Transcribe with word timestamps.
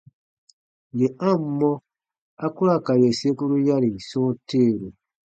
Yè 0.99 1.07
a 1.29 1.31
ǹ 1.37 1.41
mɔ, 1.57 1.71
a 2.45 2.45
ku 2.55 2.61
ra 2.67 2.75
ka 2.85 2.93
yè 3.01 3.09
sekuru 3.19 3.55
yari 3.67 3.89
sɔ̃ɔ 4.09 4.29
teeru. 4.47 4.87